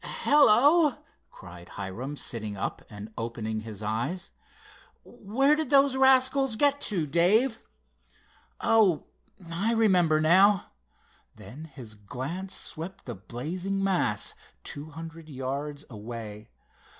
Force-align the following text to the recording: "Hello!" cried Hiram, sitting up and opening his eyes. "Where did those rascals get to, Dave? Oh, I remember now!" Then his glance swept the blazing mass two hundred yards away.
"Hello!" 0.03 0.95
cried 1.29 1.69
Hiram, 1.77 2.17
sitting 2.17 2.57
up 2.57 2.81
and 2.89 3.13
opening 3.19 3.59
his 3.59 3.83
eyes. 3.83 4.31
"Where 5.03 5.55
did 5.55 5.69
those 5.69 5.95
rascals 5.95 6.55
get 6.55 6.81
to, 6.89 7.05
Dave? 7.05 7.61
Oh, 8.59 9.05
I 9.53 9.73
remember 9.73 10.19
now!" 10.19 10.71
Then 11.35 11.65
his 11.65 11.93
glance 11.93 12.55
swept 12.55 13.05
the 13.05 13.13
blazing 13.13 13.83
mass 13.83 14.33
two 14.63 14.89
hundred 14.89 15.29
yards 15.29 15.85
away. 15.87 16.49